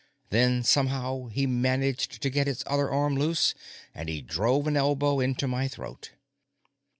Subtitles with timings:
[0.31, 3.53] Then, somehow, he managed to get his other arm loose,
[3.93, 6.09] and he drove an elbow into my throat.